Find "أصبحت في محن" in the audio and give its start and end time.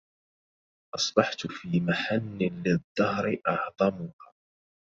0.95-2.37